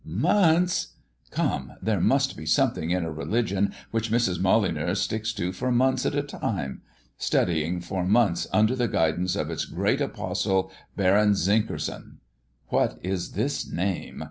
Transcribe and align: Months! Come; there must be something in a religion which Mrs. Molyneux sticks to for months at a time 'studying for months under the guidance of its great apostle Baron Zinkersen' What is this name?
Months! 0.03 0.93
Come; 1.29 1.73
there 1.79 2.01
must 2.01 2.35
be 2.35 2.47
something 2.47 2.89
in 2.89 3.05
a 3.05 3.11
religion 3.11 3.71
which 3.91 4.11
Mrs. 4.11 4.39
Molyneux 4.39 4.95
sticks 4.95 5.31
to 5.33 5.53
for 5.53 5.71
months 5.71 6.07
at 6.07 6.15
a 6.15 6.23
time 6.23 6.81
'studying 7.19 7.79
for 7.81 8.03
months 8.03 8.47
under 8.51 8.75
the 8.75 8.87
guidance 8.87 9.35
of 9.35 9.51
its 9.51 9.65
great 9.65 10.01
apostle 10.01 10.71
Baron 10.97 11.33
Zinkersen' 11.35 12.15
What 12.69 12.97
is 13.03 13.33
this 13.33 13.71
name? 13.71 14.19